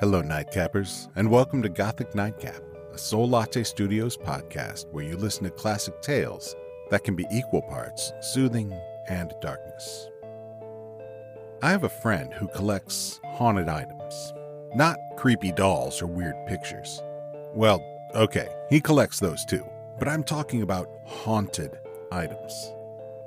[0.00, 5.50] Hello, Nightcappers, and welcome to Gothic Nightcap, a Soullatte Studios podcast where you listen to
[5.50, 6.56] classic tales
[6.88, 8.72] that can be equal parts soothing
[9.08, 10.08] and darkness.
[11.60, 14.32] I have a friend who collects haunted items,
[14.74, 17.02] not creepy dolls or weird pictures.
[17.52, 19.66] Well, okay, he collects those too,
[19.98, 21.78] but I'm talking about haunted
[22.10, 22.72] items,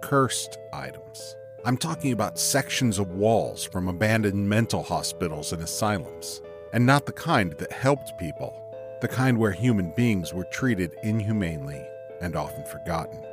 [0.02, 1.36] cursed items.
[1.66, 6.42] I'm talking about sections of walls from abandoned mental hospitals and asylums,
[6.74, 8.54] and not the kind that helped people,
[9.00, 11.82] the kind where human beings were treated inhumanely
[12.20, 13.24] and often forgotten.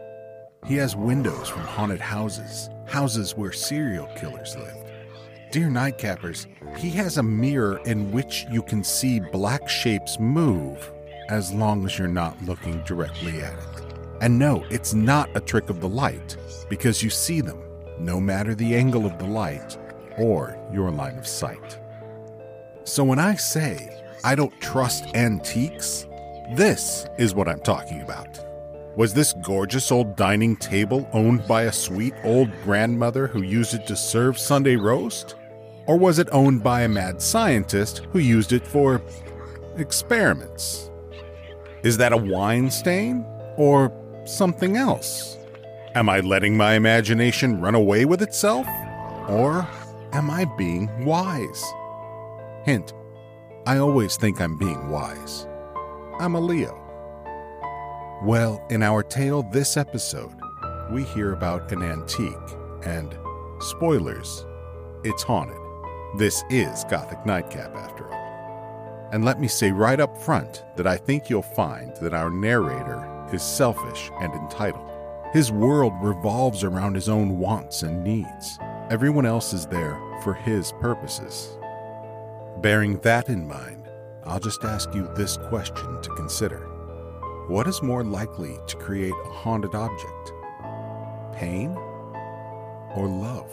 [0.67, 4.91] He has windows from haunted houses, houses where serial killers lived.
[5.51, 10.93] Dear Nightcappers, he has a mirror in which you can see black shapes move
[11.29, 13.95] as long as you're not looking directly at it.
[14.21, 16.37] And no, it's not a trick of the light,
[16.69, 17.59] because you see them
[17.99, 19.77] no matter the angle of the light
[20.19, 21.79] or your line of sight.
[22.91, 23.89] So when I say
[24.25, 26.09] I don't trust antiques,
[26.57, 28.41] this is what I'm talking about.
[28.97, 33.87] Was this gorgeous old dining table owned by a sweet old grandmother who used it
[33.87, 35.37] to serve Sunday roast?
[35.87, 39.01] Or was it owned by a mad scientist who used it for
[39.77, 40.91] experiments?
[41.85, 43.25] Is that a wine stain
[43.57, 43.93] or
[44.25, 45.39] something else?
[45.95, 48.67] Am I letting my imagination run away with itself?
[49.29, 49.65] Or
[50.13, 51.65] am I being wise?
[52.71, 52.93] Hint
[53.67, 55.49] I always think I'm being wise.
[56.21, 56.79] I'm a Leo.
[58.23, 60.37] Well, in our tale this episode,
[60.93, 62.37] we hear about an antique,
[62.85, 63.19] and
[63.59, 64.47] spoilers,
[65.03, 65.59] it's haunted.
[66.17, 69.09] This is Gothic Nightcap, after all.
[69.11, 73.29] And let me say right up front that I think you'll find that our narrator
[73.33, 74.89] is selfish and entitled.
[75.33, 78.61] His world revolves around his own wants and needs.
[78.91, 81.57] Everyone else is there for his purposes.
[82.63, 83.89] Bearing that in mind,
[84.25, 86.59] I'll just ask you this question to consider
[87.49, 90.33] What is more likely to create a haunted object?
[91.35, 91.71] Pain
[92.95, 93.51] or love?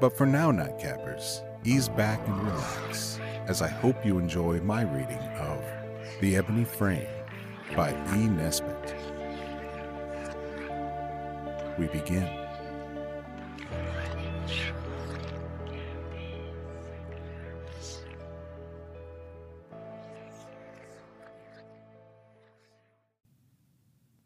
[0.00, 5.18] But for now, Nightcappers, ease back and relax as I hope you enjoy my reading
[5.38, 5.62] of
[6.20, 7.06] The Ebony Frame
[7.76, 8.28] by E.
[8.28, 8.94] Nesbit
[11.78, 12.47] we begin.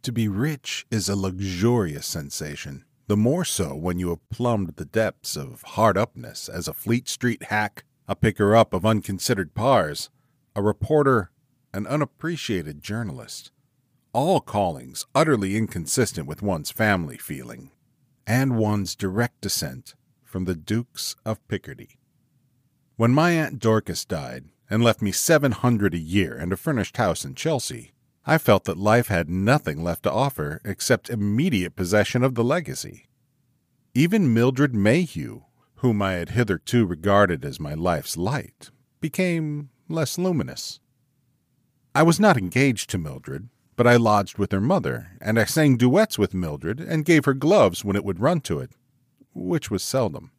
[0.03, 4.85] To be rich is a luxurious sensation, the more so when you have plumbed the
[4.85, 10.11] depths of hard upness as a Fleet Street hack, a picker up of unconsidered pars,
[10.55, 11.31] a reporter,
[11.73, 13.53] an unappreciated journalist
[14.13, 17.71] all callings utterly inconsistent with one's family feeling,
[18.27, 21.99] and one's direct descent from the Dukes of Picardy.
[22.97, 26.99] When my Aunt Dorcas died and left me seven hundred a year and a furnished
[26.99, 27.93] house in Chelsea,
[28.25, 33.07] I felt that life had nothing left to offer except immediate possession of the legacy.
[33.95, 35.43] Even Mildred Mayhew,
[35.77, 40.79] whom I had hitherto regarded as my life's light, became less luminous.
[41.95, 45.77] I was not engaged to Mildred, but I lodged with her mother, and I sang
[45.77, 48.71] duets with Mildred and gave her gloves when it would run to it,
[49.35, 50.31] which was seldom.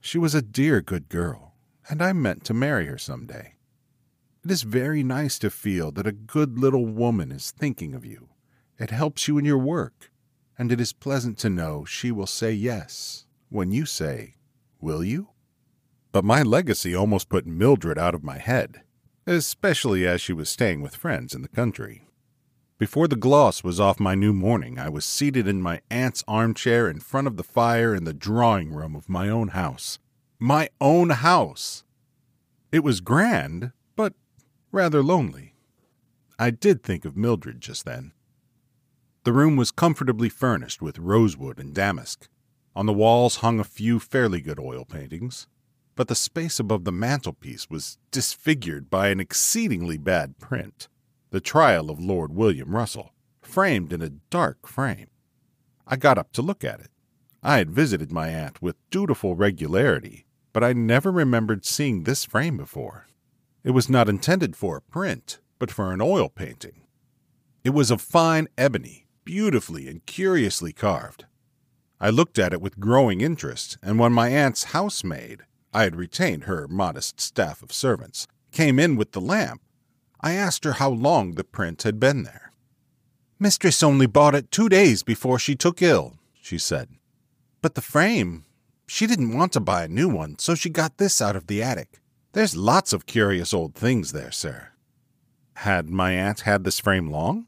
[0.00, 1.54] She was a dear good girl,
[1.88, 3.54] and I meant to marry her some day.
[4.44, 8.28] It is very nice to feel that a good little woman is thinking of you.
[8.76, 10.10] It helps you in your work,
[10.58, 14.34] and it is pleasant to know she will say yes when you say,
[14.80, 15.28] Will you?
[16.10, 18.82] But my legacy almost put Mildred out of my head,
[19.28, 22.08] especially as she was staying with friends in the country.
[22.78, 26.90] Before the gloss was off my new mourning, I was seated in my aunt's armchair
[26.90, 30.00] in front of the fire in the drawing room of my own house.
[30.40, 31.84] My own house!
[32.72, 33.70] It was grand,
[34.72, 35.54] rather lonely.
[36.38, 38.12] I did think of Mildred just then.
[39.24, 42.28] The room was comfortably furnished with rosewood and damask.
[42.74, 45.46] On the walls hung a few fairly good oil paintings,
[45.94, 50.88] but the space above the mantelpiece was disfigured by an exceedingly bad print.
[51.30, 55.08] The Trial of Lord William Russell, framed in a dark frame.
[55.86, 56.90] I got up to look at it.
[57.42, 62.56] I had visited my aunt with dutiful regularity, but I never remembered seeing this frame
[62.56, 63.06] before.
[63.64, 66.82] It was not intended for a print, but for an oil painting.
[67.64, 71.26] It was of fine ebony, beautifully and curiously carved.
[72.00, 75.42] I looked at it with growing interest, and when my aunt's housemaid,
[75.72, 79.62] I had retained her modest staff of servants, came in with the lamp,
[80.20, 82.52] I asked her how long the print had been there.
[83.40, 86.90] Mistress only bought it two days before she took ill, she said.
[87.60, 88.44] But the frame,
[88.86, 91.60] she didn't want to buy a new one, so she got this out of the
[91.60, 92.00] attic.
[92.32, 94.68] There's lots of curious old things there, sir.
[95.56, 97.46] Had my aunt had this frame long?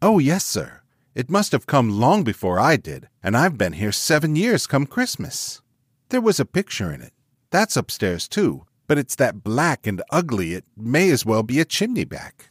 [0.00, 0.80] Oh, yes, sir.
[1.14, 4.86] It must have come long before I did, and I've been here seven years come
[4.86, 5.60] Christmas.
[6.08, 7.12] There was a picture in it.
[7.50, 11.66] That's upstairs, too, but it's that black and ugly it may as well be a
[11.66, 12.48] chimney back.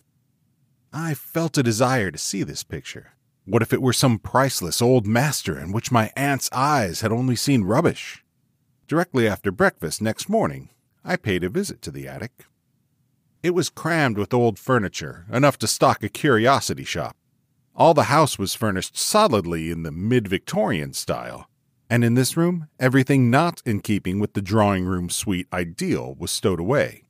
[0.94, 3.14] I felt a desire to see this picture.
[3.46, 7.36] What if it were some priceless old master in which my aunt's eyes had only
[7.36, 8.24] seen rubbish?
[8.88, 10.70] Directly after breakfast next morning,
[11.10, 12.48] I paid a visit to the attic.
[13.42, 17.16] It was crammed with old furniture, enough to stock a curiosity shop.
[17.74, 21.50] All the house was furnished solidly in the mid Victorian style,
[21.90, 26.30] and in this room, everything not in keeping with the drawing room suite ideal was
[26.30, 27.04] stowed away.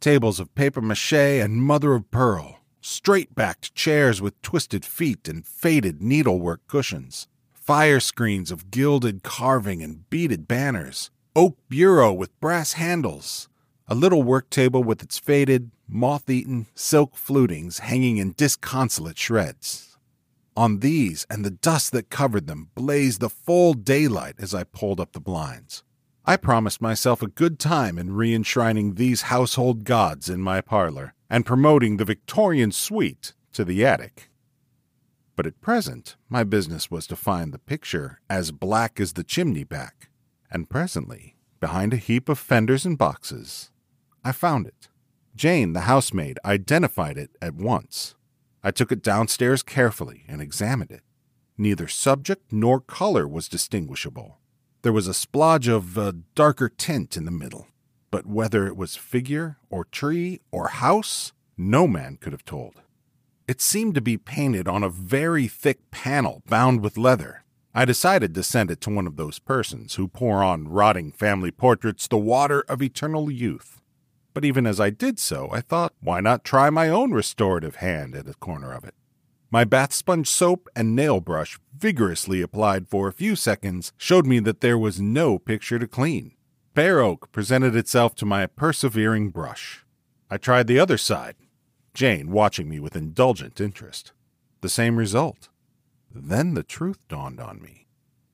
[0.00, 5.46] Tables of papier mache and mother of pearl, straight backed chairs with twisted feet and
[5.46, 12.74] faded needlework cushions, fire screens of gilded carving and beaded banners, oak bureau with brass
[12.74, 13.48] handles,
[13.86, 19.96] a little work table with its faded, moth eaten silk flutings hanging in disconsolate shreds.
[20.56, 25.00] On these and the dust that covered them blazed the full daylight as I pulled
[25.00, 25.84] up the blinds.
[26.26, 31.14] I promised myself a good time in re enshrining these household gods in my parlor
[31.30, 34.30] and promoting the Victorian suite to the attic.
[35.34, 39.64] But at present, my business was to find the picture as black as the chimney
[39.64, 40.09] back,
[40.50, 43.70] and presently, behind a heap of fenders and boxes,
[44.24, 44.88] I found it.
[45.36, 48.14] Jane, the housemaid, identified it at once.
[48.62, 51.02] I took it downstairs carefully and examined it.
[51.56, 54.38] Neither subject nor color was distinguishable.
[54.82, 57.68] There was a splodge of a darker tint in the middle,
[58.10, 62.80] but whether it was figure or tree or house, no man could have told.
[63.46, 67.44] It seemed to be painted on a very thick panel bound with leather.
[67.72, 71.52] I decided to send it to one of those persons who pour on rotting family
[71.52, 73.80] portraits the water of eternal youth.
[74.34, 78.16] But even as I did so, I thought, why not try my own restorative hand
[78.16, 78.94] at a corner of it?
[79.52, 84.40] My bath sponge soap and nail brush, vigorously applied for a few seconds, showed me
[84.40, 86.32] that there was no picture to clean.
[86.74, 89.84] Bare oak presented itself to my persevering brush.
[90.28, 91.36] I tried the other side,
[91.94, 94.12] Jane watching me with indulgent interest.
[94.60, 95.49] The same result.
[96.12, 97.86] Then the truth dawned on me.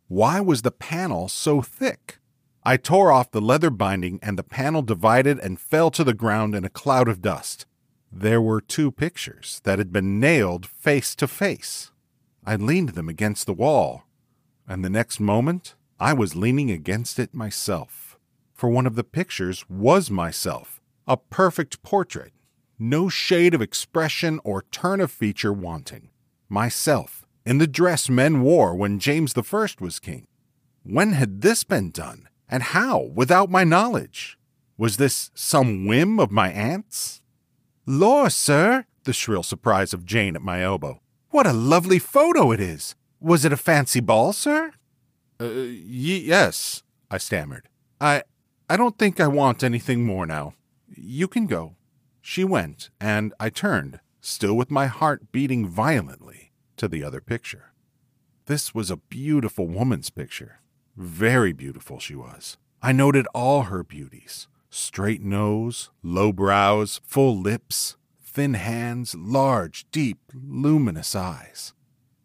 [0.09, 2.19] Why was the panel so thick?
[2.65, 6.55] I tore off the leather binding, and the panel divided and fell to the ground
[6.55, 7.67] in a cloud of dust.
[8.11, 11.91] There were two pictures that had been nailed face to face.
[12.45, 14.05] I leaned them against the wall,
[14.67, 18.19] and the next moment I was leaning against it myself.
[18.53, 22.33] For one of the pictures was myself, a perfect portrait,
[22.79, 26.11] no shade of expression or turn of feature wanting.
[26.49, 30.27] Myself, in the dress men wore when James First was king.
[30.83, 32.29] When had this been done?
[32.49, 34.39] And how, without my knowledge?
[34.77, 37.23] Was this some whim of my aunt's?
[37.87, 41.01] Lor, sir, the shrill surprise of Jane at my elbow.
[41.31, 42.95] What a lovely photo it is!
[43.21, 44.73] Was it a fancy ball, sir?
[45.41, 47.69] Uh, y- yes, I stammered.
[48.01, 48.23] I,
[48.69, 50.55] I don't think I want anything more now.
[50.95, 51.77] You can go.
[52.21, 56.46] She went, and I turned, still with my heart beating violently,
[56.77, 57.73] to the other picture.
[58.47, 60.61] This was a beautiful woman's picture,
[60.97, 62.59] very beautiful she was.
[62.83, 70.19] I noted all her beauties straight nose, low brows, full lips, thin hands, large, deep,
[70.35, 71.73] luminous eyes.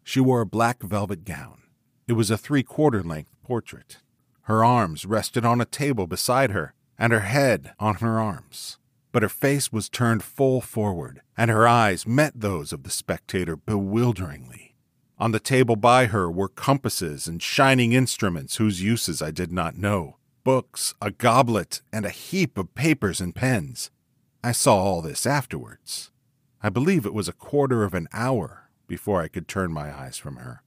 [0.04, 1.62] She wore a black velvet gown.
[2.06, 3.98] It was a three quarter length portrait.
[4.42, 8.78] Her arms rested on a table beside her, and her head on her arms.
[9.12, 13.56] But her face was turned full forward, and her eyes met those of the spectator
[13.56, 14.74] bewilderingly.
[15.18, 19.76] On the table by her were compasses and shining instruments whose uses I did not
[19.76, 23.90] know, books, a goblet, and a heap of papers and pens.
[24.42, 26.10] I saw all this afterwards.
[26.62, 30.16] I believe it was a quarter of an hour before I could turn my eyes
[30.16, 30.62] from her.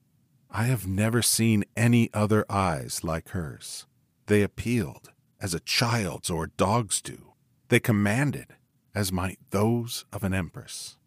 [0.50, 3.88] I have never seen any other eyes like hers.
[4.28, 5.12] They appealed
[5.42, 7.34] as a child's or a dog's do.
[7.69, 8.55] They commanded
[8.93, 10.98] as might those of an empress.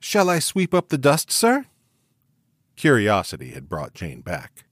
[0.00, 1.66] Shall I sweep up the dust, sir?
[2.76, 4.64] Curiosity had brought Jane back.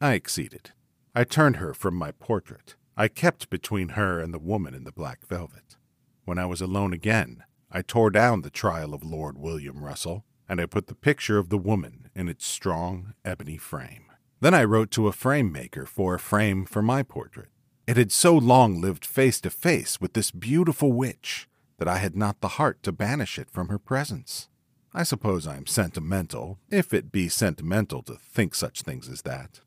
[0.00, 0.72] I acceded.
[1.14, 2.76] I turned her from my portrait.
[2.96, 5.76] I kept between her and the woman in the black velvet.
[6.24, 10.60] When I was alone again, I tore down the trial of Lord William Russell, and
[10.60, 14.04] I put the picture of the woman in its strong ebony frame.
[14.40, 17.48] Then I wrote to a frame maker for a frame for my portrait.
[17.88, 22.14] It had so long lived face to face with this beautiful witch that I had
[22.14, 24.50] not the heart to banish it from her presence.
[24.92, 29.62] I suppose I am sentimental, if it be sentimental to think such things as that.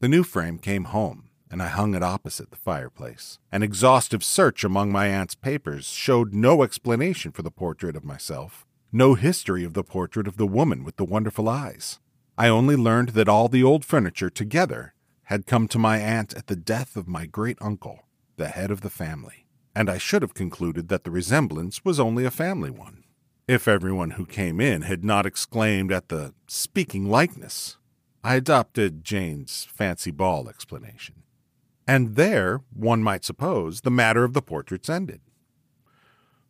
[0.00, 3.38] The new frame came home, and I hung it opposite the fireplace.
[3.52, 8.64] An exhaustive search among my aunt's papers showed no explanation for the portrait of myself,
[8.90, 12.00] no history of the portrait of the woman with the wonderful eyes.
[12.38, 14.94] I only learned that all the old furniture together
[15.26, 18.04] had come to my aunt at the death of my great uncle,
[18.36, 22.24] the head of the family, and I should have concluded that the resemblance was only
[22.24, 23.02] a family one,
[23.48, 27.76] if everyone who came in had not exclaimed at the speaking likeness.
[28.22, 31.22] I adopted Jane's fancy ball explanation.
[31.88, 35.20] And there, one might suppose, the matter of the portraits ended.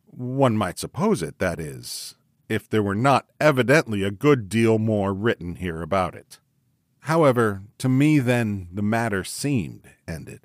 [0.05, 2.15] One might suppose it, that is,
[2.47, 6.39] if there were not evidently a good deal more written here about it.
[7.07, 10.41] However, to me then the matter seemed ended.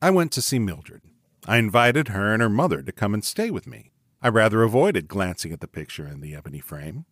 [0.00, 1.02] I went to see Mildred.
[1.44, 3.90] I invited her and her mother to come and stay with me.
[4.22, 7.04] I rather avoided glancing at the picture in the ebony frame.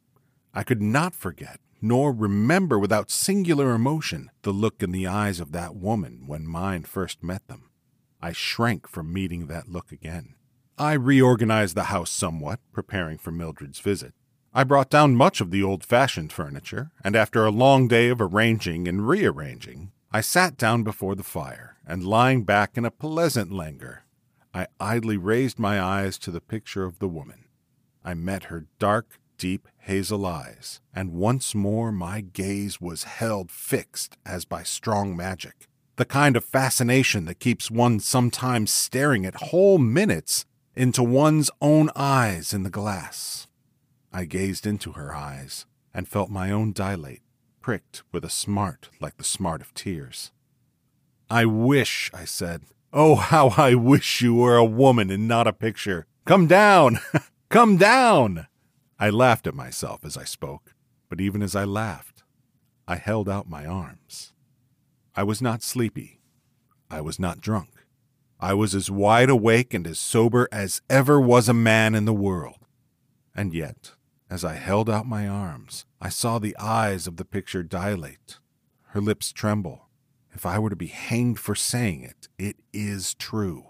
[0.54, 5.50] I could not forget, nor remember without singular emotion, the look in the eyes of
[5.50, 7.70] that woman when mine first met them.
[8.22, 10.36] I shrank from meeting that look again.
[10.78, 14.14] I reorganized the house somewhat, preparing for Mildred's visit.
[14.56, 18.22] I brought down much of the old fashioned furniture, and after a long day of
[18.22, 23.52] arranging and rearranging, I sat down before the fire, and lying back in a pleasant
[23.52, 24.04] languor,
[24.54, 27.44] I idly raised my eyes to the picture of the woman.
[28.02, 34.16] I met her dark, deep hazel eyes, and once more my gaze was held fixed
[34.24, 35.68] as by strong magic.
[35.96, 41.90] The kind of fascination that keeps one sometimes staring at whole minutes into one's own
[41.94, 43.45] eyes in the glass.
[44.12, 47.22] I gazed into her eyes and felt my own dilate,
[47.60, 50.32] pricked with a smart like the smart of tears.
[51.28, 55.52] I wish, I said, oh, how I wish you were a woman and not a
[55.52, 56.06] picture.
[56.24, 57.00] Come down!
[57.48, 58.46] Come down!
[58.98, 60.74] I laughed at myself as I spoke,
[61.08, 62.22] but even as I laughed,
[62.88, 64.32] I held out my arms.
[65.14, 66.20] I was not sleepy.
[66.90, 67.70] I was not drunk.
[68.38, 72.12] I was as wide awake and as sober as ever was a man in the
[72.12, 72.58] world.
[73.34, 73.92] And yet,
[74.28, 78.38] as I held out my arms, I saw the eyes of the picture dilate,
[78.88, 79.88] her lips tremble.
[80.32, 83.68] If I were to be hanged for saying it, it is true.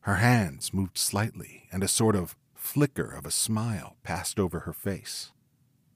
[0.00, 4.72] Her hands moved slightly, and a sort of flicker of a smile passed over her
[4.72, 5.32] face.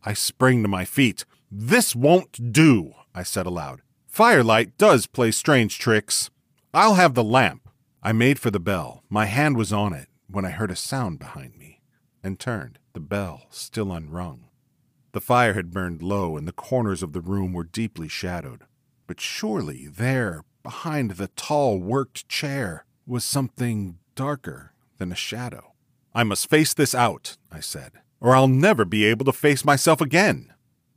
[0.04, 1.24] I sprang to my feet.
[1.50, 3.82] This won't do, I said aloud.
[4.06, 6.30] Firelight does play strange tricks.
[6.74, 7.68] I'll have the lamp.
[8.02, 9.02] I made for the bell.
[9.08, 11.80] My hand was on it when I heard a sound behind me
[12.22, 14.44] and turned, the bell still unrung.
[15.12, 18.62] The fire had burned low and the corners of the room were deeply shadowed.
[19.06, 25.74] But surely there, behind the tall worked chair, was something darker than a shadow.
[26.14, 30.00] I must face this out, I said, or I'll never be able to face myself
[30.00, 30.52] again.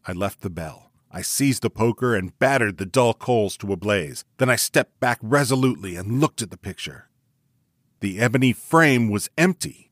[0.06, 0.92] I left the bell.
[1.12, 4.26] I seized the poker and battered the dull coals to a blaze.
[4.38, 7.10] Then I stepped back resolutely and looked at the picture.
[8.02, 9.92] The ebony frame was empty.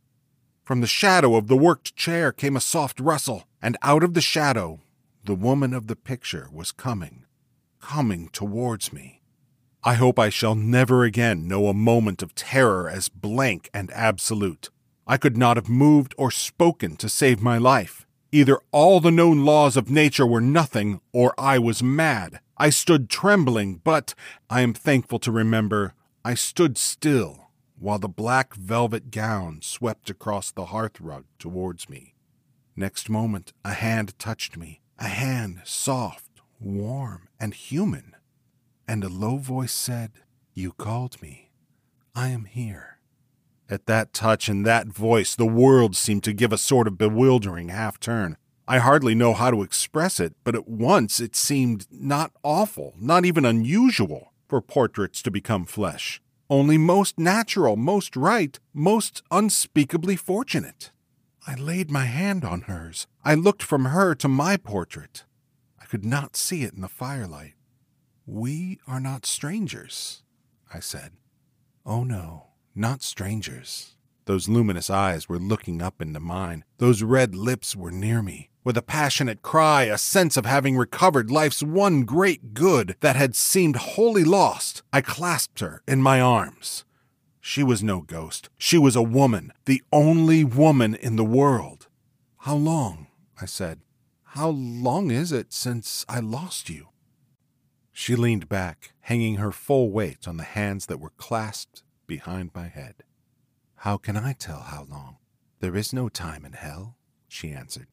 [0.63, 4.21] From the shadow of the worked chair came a soft rustle, and out of the
[4.21, 4.79] shadow,
[5.25, 7.25] the woman of the picture was coming,
[7.81, 9.21] coming towards me.
[9.83, 14.69] I hope I shall never again know a moment of terror as blank and absolute.
[15.05, 18.07] I could not have moved or spoken to save my life.
[18.31, 22.39] Either all the known laws of nature were nothing, or I was mad.
[22.57, 24.15] I stood trembling, but
[24.49, 25.93] I am thankful to remember
[26.23, 27.42] I stood still
[27.83, 32.15] while the black velvet gown swept across the hearthrug towards me.
[32.77, 36.29] Next moment, a hand touched me, a hand soft,
[36.61, 38.15] warm, and human,
[38.87, 40.11] and a low voice said,
[40.53, 41.51] You called me.
[42.15, 42.99] I am here.
[43.69, 47.67] At that touch and that voice, the world seemed to give a sort of bewildering
[47.67, 48.37] half turn.
[48.65, 53.25] I hardly know how to express it, but at once it seemed not awful, not
[53.25, 56.21] even unusual, for portraits to become flesh.
[56.49, 60.91] Only most natural, most right, most unspeakably fortunate.
[61.47, 63.07] I laid my hand on hers.
[63.23, 65.23] I looked from her to my portrait.
[65.81, 67.53] I could not see it in the firelight.
[68.25, 70.23] We are not strangers,
[70.73, 71.11] I said.
[71.85, 73.95] Oh no, not strangers.
[74.25, 76.63] Those luminous eyes were looking up into mine.
[76.77, 78.49] Those red lips were near me.
[78.65, 83.35] With a passionate cry, a sense of having recovered life's one great good that had
[83.35, 86.85] seemed wholly lost, I clasped her in my arms.
[87.41, 88.49] She was no ghost.
[88.57, 91.87] She was a woman, the only woman in the world.
[92.37, 93.07] How long?
[93.41, 93.81] I said.
[94.27, 96.87] How long is it since I lost you?
[97.91, 102.69] She leaned back, hanging her full weight on the hands that were clasped behind my
[102.69, 103.03] head.
[103.75, 105.17] How can I tell how long?
[105.59, 106.95] There is no time in hell,
[107.27, 107.87] she answered.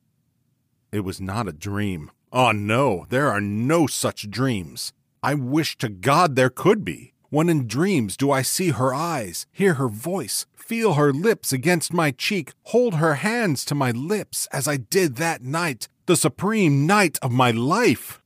[0.92, 2.10] It was not a dream.
[2.32, 4.92] Oh, no, there are no such dreams.
[5.22, 7.12] I wish to God there could be.
[7.30, 11.92] when in dreams do I see her eyes, hear her voice, feel her lips against
[11.92, 16.86] my cheek, hold her hands to my lips as I did that night, the supreme
[16.86, 18.20] night of my life.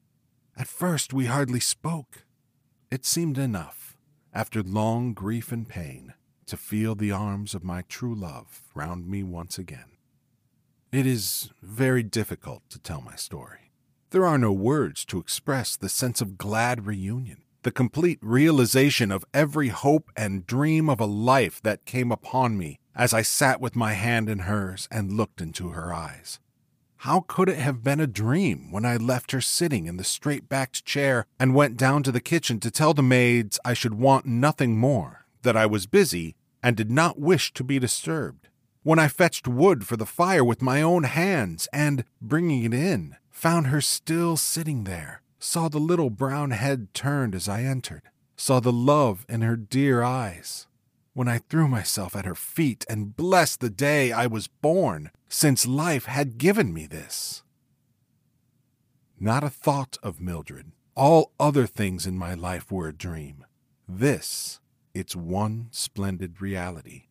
[0.56, 2.24] At first we hardly spoke.
[2.90, 3.96] It seemed enough,
[4.32, 6.14] after long grief and pain,
[6.46, 9.93] to feel the arms of my true love round me once again.
[10.94, 13.72] It is very difficult to tell my story.
[14.10, 19.24] There are no words to express the sense of glad reunion, the complete realization of
[19.34, 23.74] every hope and dream of a life that came upon me as I sat with
[23.74, 26.38] my hand in hers and looked into her eyes.
[26.98, 30.48] How could it have been a dream when I left her sitting in the straight
[30.48, 34.26] backed chair and went down to the kitchen to tell the maids I should want
[34.26, 38.48] nothing more, that I was busy and did not wish to be disturbed?
[38.84, 43.16] When I fetched wood for the fire with my own hands and, bringing it in,
[43.30, 48.02] found her still sitting there, saw the little brown head turned as I entered,
[48.36, 50.66] saw the love in her dear eyes,
[51.14, 55.66] when I threw myself at her feet and blessed the day I was born, since
[55.66, 57.42] life had given me this.
[59.18, 60.72] Not a thought of Mildred.
[60.94, 63.46] All other things in my life were a dream.
[63.88, 64.60] This,
[64.92, 67.04] its one splendid reality.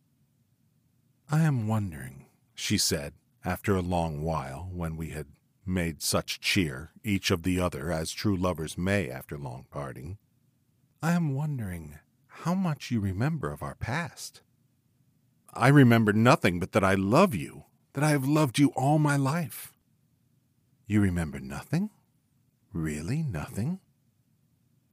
[1.33, 3.13] I am wondering, she said,
[3.43, 5.25] after a long while, when we had
[5.65, 10.19] made such cheer, each of the other, as true lovers may after long parting.
[11.01, 11.97] I am wondering
[12.27, 14.41] how much you remember of our past.
[15.51, 17.63] I remember nothing but that I love you,
[17.93, 19.73] that I have loved you all my life.
[20.85, 21.89] You remember nothing?
[22.71, 23.79] Really nothing?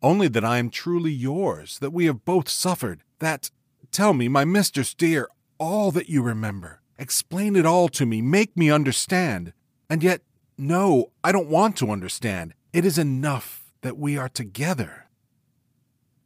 [0.00, 3.50] Only that I am truly yours, that we have both suffered, that,
[3.92, 5.28] tell me, my mistress dear,
[5.60, 6.80] all that you remember.
[6.98, 9.52] Explain it all to me, make me understand.
[9.88, 10.22] And yet,
[10.58, 12.54] no, I don't want to understand.
[12.72, 15.06] It is enough that we are together.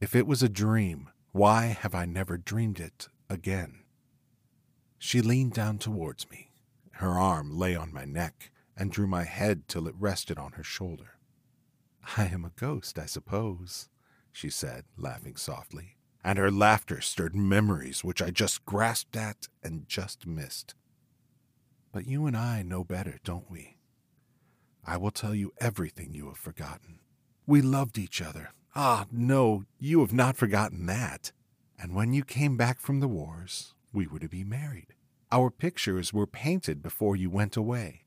[0.00, 3.80] If it was a dream, why have I never dreamed it again?
[4.98, 6.50] She leaned down towards me.
[6.92, 10.62] Her arm lay on my neck and drew my head till it rested on her
[10.62, 11.18] shoulder.
[12.16, 13.88] I am a ghost, I suppose,
[14.32, 19.86] she said, laughing softly, and her laughter stirred memories which I just grasped at and
[19.86, 20.74] just missed.
[21.92, 23.76] But you and I know better, don't we?
[24.84, 26.98] I will tell you everything you have forgotten.
[27.46, 28.50] We loved each other.
[28.74, 31.30] Ah, no, you have not forgotten that.
[31.78, 34.94] And when you came back from the wars, we were to be married.
[35.30, 38.04] Our pictures were painted before you went away.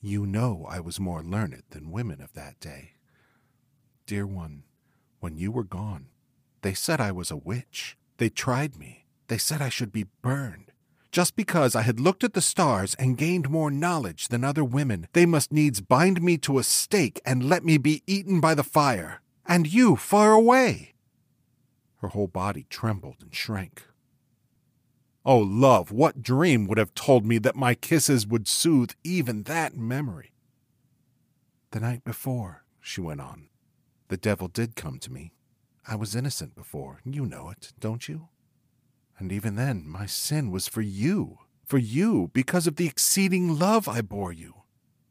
[0.00, 2.92] You know I was more learned than women of that day.
[4.06, 4.64] Dear one,
[5.20, 6.08] when you were gone,
[6.64, 7.98] they said I was a witch.
[8.16, 9.04] They tried me.
[9.28, 10.72] They said I should be burned.
[11.12, 15.06] Just because I had looked at the stars and gained more knowledge than other women,
[15.12, 18.64] they must needs bind me to a stake and let me be eaten by the
[18.64, 19.20] fire.
[19.44, 20.94] And you far away.
[21.98, 23.82] Her whole body trembled and shrank.
[25.22, 29.76] Oh, love, what dream would have told me that my kisses would soothe even that
[29.76, 30.32] memory?
[31.72, 33.48] The night before, she went on,
[34.08, 35.34] the devil did come to me.
[35.86, 38.28] I was innocent before, you know it, don't you?
[39.18, 43.88] And even then, my sin was for you, for you, because of the exceeding love
[43.88, 44.62] I bore you.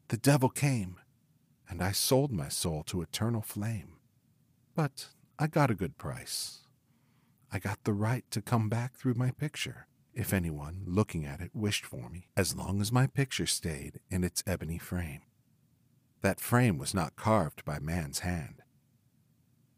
[0.08, 0.98] The devil came,
[1.68, 3.96] and I sold my soul to eternal flame.
[4.74, 5.08] But
[5.38, 6.60] I got a good price.
[7.52, 11.50] I got the right to come back through my picture if anyone looking at it
[11.54, 15.22] wished for me, as long as my picture stayed in its ebony frame.
[16.22, 18.62] That frame was not carved by man's hand.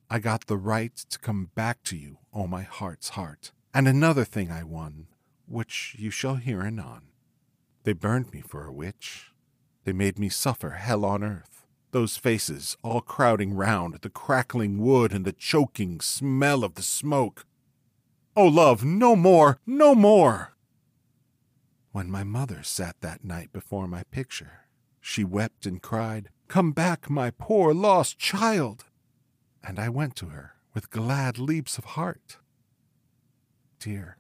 [0.09, 3.53] I got the right to come back to you, O my heart's heart.
[3.75, 5.09] And another thing I won,
[5.47, 7.09] which you shall hear anon.
[7.85, 9.33] They burned me for a witch.
[9.85, 11.67] They made me suffer hell on earth.
[11.91, 17.47] Those faces all crowding round the crackling wood and the choking smell of the smoke
[18.39, 20.55] Oh, love, no more, no more!
[21.93, 24.67] When my mother sat that night before my picture,
[25.01, 28.85] she wept and cried, Come back, my poor lost child!
[29.67, 32.39] And I went to her with glad leaps of heart.
[33.81, 34.17] Dear,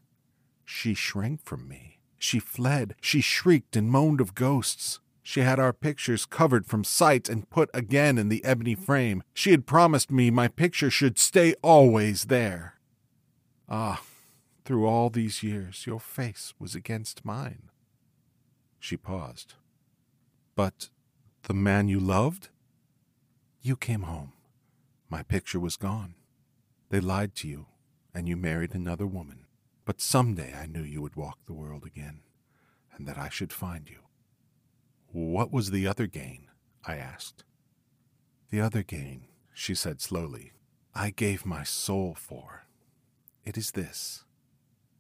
[0.65, 2.01] she shrank from me.
[2.19, 2.97] She fled.
[3.01, 4.99] She shrieked and moaned of ghosts.
[5.23, 9.23] She had our pictures covered from sight and put again in the ebony frame.
[9.35, 12.75] She had promised me my picture should stay always there.
[13.69, 14.03] Ah,
[14.65, 17.71] through all these years, your face was against mine.
[18.81, 19.55] She paused.
[20.57, 20.89] But
[21.43, 22.49] the man you loved?
[23.63, 24.33] You came home.
[25.09, 26.14] My picture was gone.
[26.90, 27.66] They lied to you,
[28.14, 29.47] and you married another woman.
[29.85, 32.23] But someday I knew you would walk the world again,
[32.97, 34.01] and that I should find you.
[35.12, 36.49] What was the other gain?
[36.85, 37.45] I asked.
[38.51, 40.53] The other gain, she said slowly,
[40.95, 42.66] I gave my soul for.
[43.45, 44.25] It is this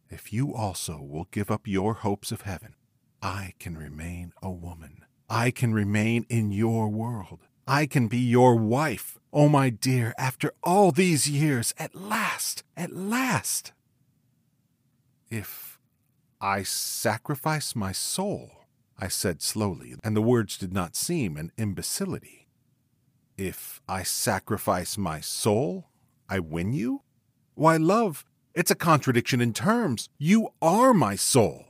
[0.08, 2.74] if you also will give up your hopes of heaven,
[3.20, 5.04] I can remain a woman.
[5.28, 7.40] I can remain in your world.
[7.66, 9.18] I can be your wife.
[9.32, 13.72] Oh, my dear, after all these years, at last, at last.
[15.30, 15.80] If
[16.40, 18.50] I sacrifice my soul,
[18.98, 22.46] I said slowly, and the words did not seem an imbecility.
[23.36, 25.88] If I sacrifice my soul,
[26.28, 27.02] I win you?
[27.54, 28.24] Why, love,
[28.54, 30.08] it's a contradiction in terms.
[30.18, 31.64] You are my soul.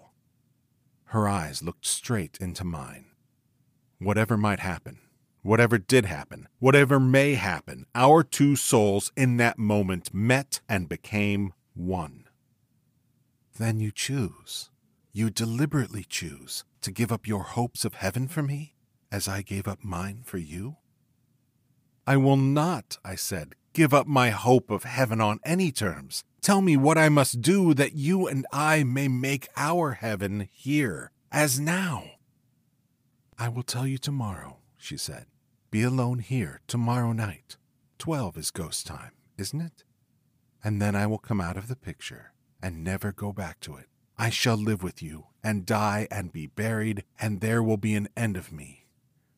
[1.06, 3.06] Her eyes looked straight into mine.
[3.98, 4.98] Whatever might happen,
[5.46, 11.52] whatever did happen, whatever may happen, our two souls in that moment met and became
[11.74, 12.24] one.
[13.58, 14.70] Then you choose.
[15.12, 18.74] You deliberately choose to give up your hopes of heaven for me,
[19.10, 20.76] as I gave up mine for you?
[22.06, 26.24] I will not, I said, give up my hope of heaven on any terms.
[26.42, 31.12] Tell me what I must do that you and I may make our heaven here,
[31.32, 32.04] as now.
[33.38, 35.26] I will tell you tomorrow, she said.
[35.70, 37.56] Be alone here tomorrow night.
[37.98, 39.82] Twelve is ghost time, isn't it?
[40.62, 43.86] And then I will come out of the picture and never go back to it.
[44.16, 48.08] I shall live with you and die and be buried, and there will be an
[48.16, 48.86] end of me.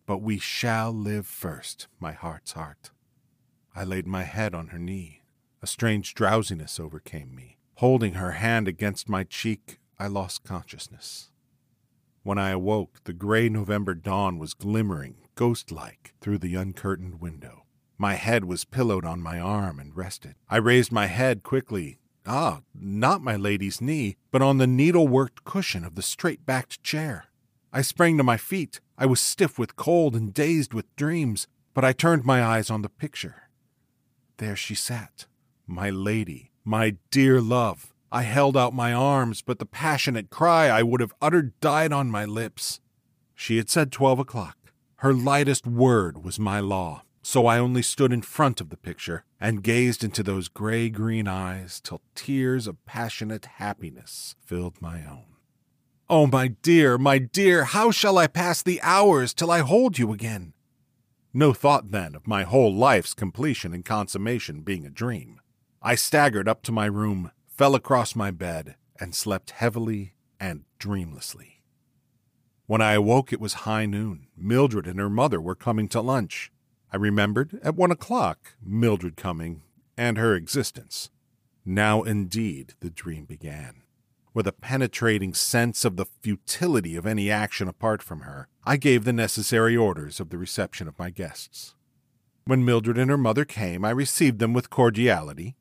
[0.06, 2.90] But we shall live first, my heart's heart.
[3.74, 5.22] I laid my head on her knee.
[5.62, 7.58] A strange drowsiness overcame me.
[7.76, 11.30] Holding her hand against my cheek, I lost consciousness.
[12.28, 17.64] When I awoke, the gray November dawn was glimmering, ghost like, through the uncurtained window.
[17.96, 20.34] My head was pillowed on my arm and rested.
[20.46, 22.00] I raised my head quickly.
[22.26, 27.28] Ah, not my lady's knee, but on the needle-worked cushion of the straight-backed chair.
[27.72, 28.78] I sprang to my feet.
[28.98, 32.82] I was stiff with cold and dazed with dreams, but I turned my eyes on
[32.82, 33.48] the picture.
[34.36, 35.24] There she sat,
[35.66, 37.94] my lady, my dear love.
[38.10, 42.10] I held out my arms, but the passionate cry I would have uttered died on
[42.10, 42.80] my lips.
[43.34, 44.56] She had said twelve o'clock.
[44.96, 49.24] Her lightest word was my law, so I only stood in front of the picture
[49.38, 55.24] and gazed into those gray green eyes till tears of passionate happiness filled my own.
[56.10, 60.12] Oh, my dear, my dear, how shall I pass the hours till I hold you
[60.12, 60.54] again?
[61.34, 65.40] No thought then of my whole life's completion and consummation being a dream.
[65.82, 71.54] I staggered up to my room, fell across my bed, and slept heavily and dreamlessly.
[72.66, 74.28] When I awoke, it was high noon.
[74.36, 76.52] Mildred and her mother were coming to lunch.
[76.92, 79.62] I remembered, at one o'clock, Mildred coming
[79.96, 81.10] and her existence.
[81.64, 83.82] Now indeed the dream began.
[84.32, 89.02] With a penetrating sense of the futility of any action apart from her, I gave
[89.02, 91.74] the necessary orders of the reception of my guests.
[92.44, 95.56] When Mildred and her mother came, I received them with cordiality,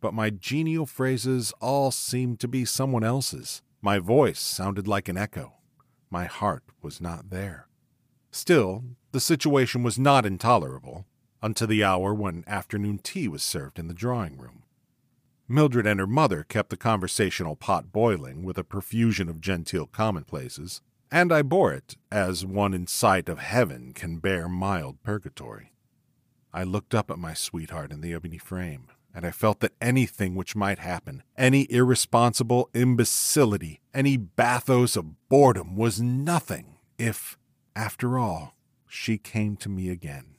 [0.00, 3.62] but my genial phrases all seemed to be someone else's.
[3.80, 5.54] My voice sounded like an echo.
[6.10, 7.68] My heart was not there.
[8.30, 11.06] Still, the situation was not intolerable
[11.42, 14.64] until the hour when afternoon tea was served in the drawing room.
[15.48, 20.82] Mildred and her mother kept the conversational pot boiling with a profusion of genteel commonplaces,
[21.10, 25.72] and I bore it as one in sight of heaven can bear mild purgatory.
[26.52, 30.34] I looked up at my sweetheart in the ebony frame, and I felt that anything
[30.34, 37.38] which might happen, any irresponsible imbecility, any bathos of boredom was nothing if,
[37.74, 38.54] after all,
[38.86, 40.36] she came to me again.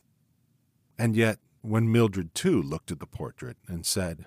[0.97, 4.25] And yet, when Mildred too looked at the portrait and said,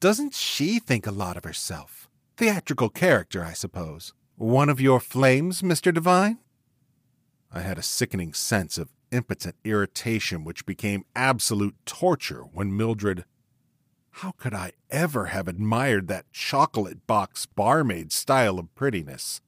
[0.00, 2.08] doesn't she think a lot of herself?
[2.36, 4.12] Theatrical character, I suppose.
[4.36, 5.94] One of your flames, Mr.
[5.94, 6.38] Devine?
[7.52, 13.24] I had a sickening sense of impotent irritation which became absolute torture when Mildred.
[14.16, 19.40] How could I ever have admired that chocolate box barmaid style of prettiness?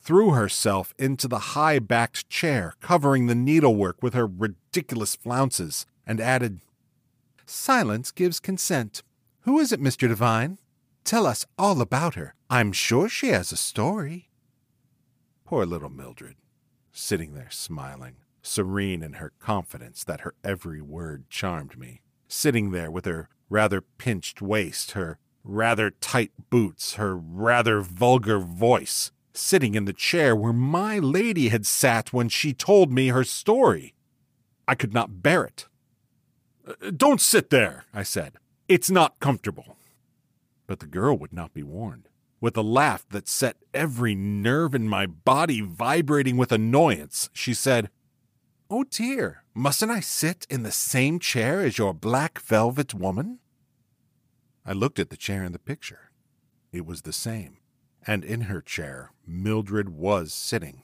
[0.00, 6.20] Threw herself into the high backed chair, covering the needlework with her ridiculous flounces, and
[6.20, 6.60] added,
[7.44, 9.02] Silence gives consent.
[9.40, 10.08] Who is it, Mr.
[10.08, 10.58] Devine?
[11.04, 12.34] Tell us all about her.
[12.48, 14.30] I'm sure she has a story.
[15.44, 16.36] Poor little Mildred,
[16.92, 22.90] sitting there smiling, serene in her confidence that her every word charmed me, sitting there
[22.90, 29.84] with her rather pinched waist, her rather tight boots, her rather vulgar voice, sitting in
[29.84, 33.94] the chair where my lady had sat when she told me her story.
[34.66, 35.66] I could not bear it.
[36.66, 38.34] Uh, don't sit there, I said.
[38.68, 39.76] It's not comfortable.
[40.66, 42.08] But the girl would not be warned.
[42.40, 47.90] With a laugh that set every nerve in my body vibrating with annoyance, she said,
[48.70, 53.40] Oh dear, mustn't I sit in the same chair as your black velvet woman?
[54.64, 56.12] I looked at the chair in the picture.
[56.72, 57.58] It was the same,
[58.06, 60.82] and in her chair, Mildred was sitting.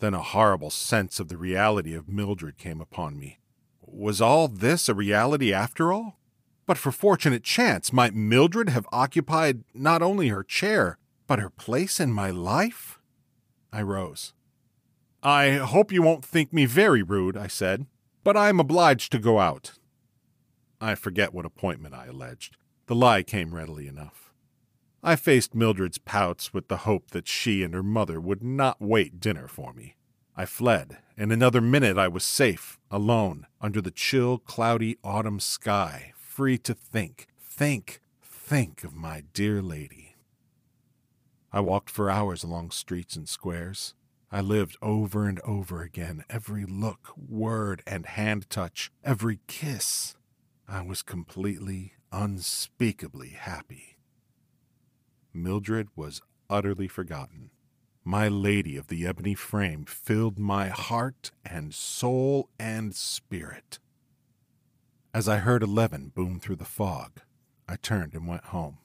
[0.00, 3.38] Then a horrible sense of the reality of Mildred came upon me.
[3.80, 6.18] Was all this a reality after all?
[6.66, 12.00] But for fortunate chance, might Mildred have occupied not only her chair, but her place
[12.00, 12.98] in my life?
[13.72, 14.34] I rose.
[15.22, 17.86] I hope you won't think me very rude, I said,
[18.24, 19.72] but I am obliged to go out.
[20.80, 22.56] I forget what appointment I alleged.
[22.86, 24.32] The lie came readily enough.
[25.02, 29.20] I faced Mildred's pouts with the hope that she and her mother would not wait
[29.20, 29.96] dinner for me.
[30.34, 30.98] I fled.
[31.16, 36.74] In another minute, I was safe, alone, under the chill, cloudy autumn sky, free to
[36.74, 40.16] think, think, think of my dear lady.
[41.52, 43.94] I walked for hours along streets and squares.
[44.34, 50.16] I lived over and over again every look, word, and hand touch, every kiss.
[50.66, 53.96] I was completely, unspeakably happy.
[55.32, 56.20] Mildred was
[56.50, 57.50] utterly forgotten.
[58.02, 63.78] My lady of the ebony frame filled my heart and soul and spirit.
[65.14, 67.20] As I heard eleven boom through the fog,
[67.68, 68.78] I turned and went home.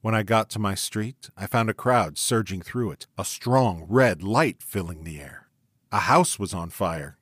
[0.00, 3.86] When I got to my street, I found a crowd surging through it, a strong
[3.88, 5.48] red light filling the air.
[5.90, 7.18] A house was on fire.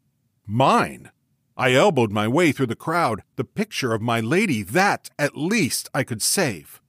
[0.46, 1.10] Mine!
[1.56, 5.88] I elbowed my way through the crowd, the picture of my lady, that, at least,
[5.94, 6.82] I could save.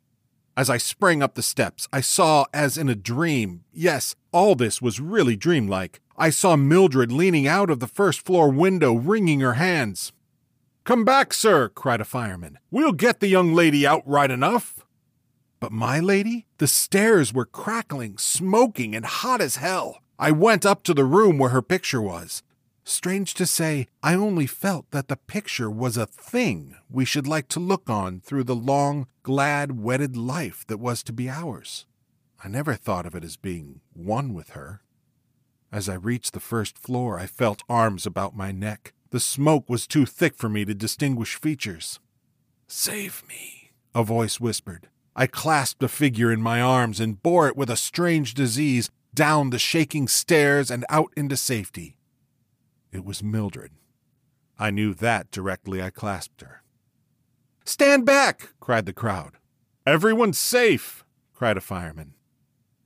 [0.58, 4.82] As I sprang up the steps, I saw as in a dream, yes, all this
[4.82, 6.00] was really dreamlike.
[6.18, 10.14] I saw Mildred leaning out of the first floor window, wringing her hands.
[10.86, 12.58] Come back, sir, cried a fireman.
[12.72, 14.85] We'll get the young lady out right enough.
[15.60, 16.48] But my lady?
[16.58, 20.02] The stairs were crackling, smoking, and hot as hell.
[20.20, 22.44] I went up to the room where her picture was.
[22.84, 27.48] Strange to say, I only felt that the picture was a thing we should like
[27.50, 31.88] to look on through the long, glad, wedded life that was to be ours.
[32.44, 34.82] I never thought of it as being one with her.
[35.72, 38.94] As I reached the first floor, I felt arms about my neck.
[39.10, 42.00] The smoke was too thick for me to distinguish features.
[42.68, 44.90] Save me, a voice whispered.
[45.16, 49.50] I clasped the figure in my arms and bore it with a strange disease down
[49.50, 51.98] the shaking stairs and out into safety.
[52.92, 53.72] It was Mildred.
[54.60, 56.64] I knew that directly I clasped her.
[57.64, 58.50] Stand back!
[58.60, 59.34] cried the crowd.
[59.86, 61.06] Everyone's safe!
[61.34, 62.14] cried a fireman.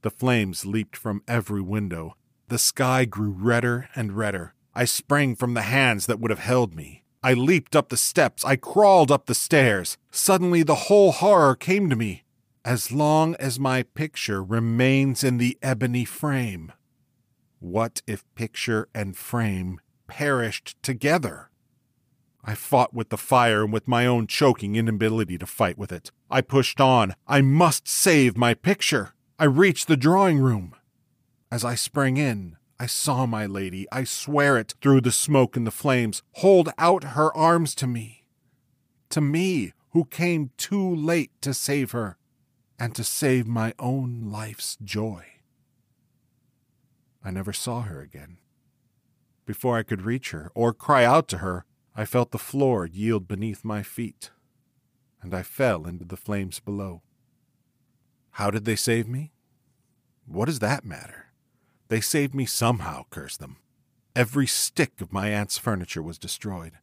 [0.02, 2.16] The flames leaped from every window.
[2.48, 4.54] The sky grew redder and redder.
[4.74, 7.04] I sprang from the hands that would have held me.
[7.22, 8.46] I leaped up the steps.
[8.46, 9.98] I crawled up the stairs.
[10.10, 12.24] Suddenly, the whole horror came to me.
[12.64, 16.72] As long as my picture remains in the ebony frame.
[17.60, 21.50] What if picture and frame perished together?
[22.44, 26.12] I fought with the fire and with my own choking inability to fight with it.
[26.32, 27.16] I pushed on.
[27.28, 29.14] I must save my picture.
[29.38, 30.74] I reached the drawing room.
[31.52, 35.68] As I sprang in, I saw my lady, I swear it, through the smoke and
[35.68, 38.24] the flames, hold out her arms to me.
[39.10, 42.18] To me, who came too late to save her,
[42.80, 45.26] and to save my own life's joy.
[47.24, 48.38] I never saw her again.
[49.46, 51.66] Before I could reach her or cry out to her,
[51.96, 54.32] I felt the floor yield beneath my feet,
[55.22, 57.02] and I fell into the flames below.
[58.32, 59.34] How did they save me?
[60.26, 61.29] What does that matter?
[61.90, 63.58] They saved me somehow, curse them.
[64.16, 66.74] Every stick of my aunt's furniture was destroyed.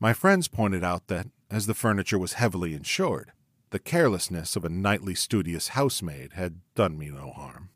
[0.00, 3.32] My friends pointed out that, as the furniture was heavily insured,
[3.70, 7.70] the carelessness of a nightly studious housemaid had done me no harm.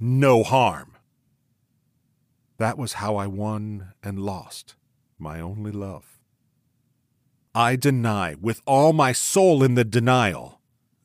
[0.00, 0.96] No harm!
[2.58, 4.74] That was how I won and lost
[5.18, 6.18] my only love.
[7.54, 10.60] I deny, with all my soul in the denial,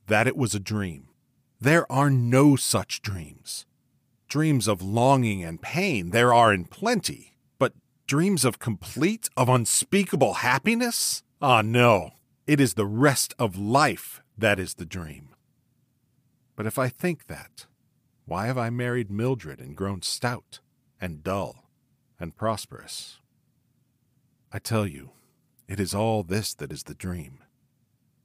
[0.07, 1.09] that it was a dream.
[1.59, 3.65] There are no such dreams.
[4.27, 7.73] Dreams of longing and pain there are in plenty, but
[8.07, 11.23] dreams of complete, of unspeakable happiness?
[11.41, 12.11] Ah, no.
[12.45, 15.29] It is the rest of life that is the dream.
[16.57, 17.67] But if I think that,
[18.25, 20.59] why have I married Mildred and grown stout
[20.99, 21.69] and dull
[22.19, 23.19] and prosperous?
[24.51, 25.11] I tell you,
[25.69, 27.39] it is all this that is the dream.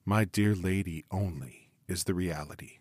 [0.05, 2.79] My dear lady only is the reality.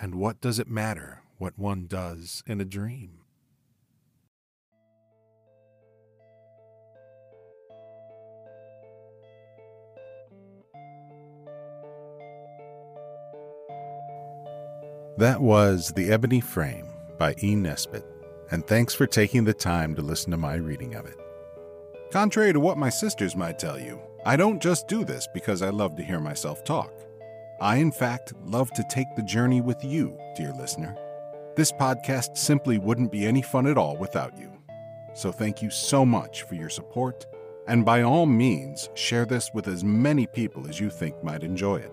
[0.00, 3.20] And what does it matter what one does in a dream.
[15.16, 16.86] That was The Ebony Frame
[17.18, 17.56] by E.
[17.56, 18.04] Nesbit,
[18.52, 21.16] and thanks for taking the time to listen to my reading of it.
[22.12, 25.70] Contrary to what my sisters might tell you, I don't just do this because I
[25.70, 26.92] love to hear myself talk.
[27.60, 30.96] I, in fact, love to take the journey with you, dear listener.
[31.58, 34.52] This podcast simply wouldn't be any fun at all without you.
[35.12, 37.26] So thank you so much for your support,
[37.66, 41.78] and by all means, share this with as many people as you think might enjoy
[41.78, 41.92] it.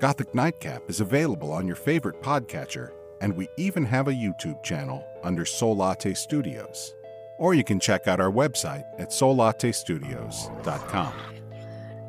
[0.00, 5.06] Gothic Nightcap is available on your favorite podcatcher, and we even have a YouTube channel
[5.22, 6.96] under Soullatte Studios.
[7.38, 11.12] Or you can check out our website at soullattestudios.com.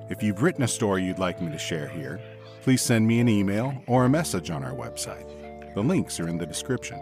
[0.10, 2.20] If you've written a story you'd like me to share here,
[2.63, 5.41] please send me an email or a message on our website.
[5.74, 7.00] The links are in the description.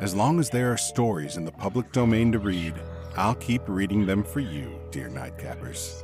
[0.00, 2.74] As long as there are stories in the public domain to read,
[3.16, 6.02] I'll keep reading them for you, dear Nightcappers.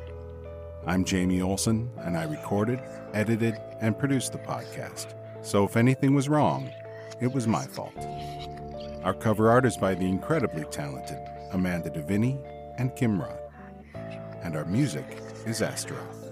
[0.87, 2.81] I'm Jamie Olson, and I recorded,
[3.13, 5.15] edited, and produced the podcast.
[5.43, 6.71] So if anything was wrong,
[7.21, 8.07] it was my fault.
[9.03, 11.19] Our cover art is by the incredibly talented
[11.51, 12.39] Amanda DeViney
[12.79, 13.41] and Kim Rott.
[14.45, 16.31] And our music is Astaroth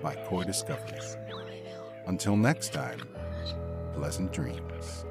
[0.00, 1.00] by Koi-discovery.
[2.06, 3.00] Until next time,
[3.94, 5.04] pleasant dreams.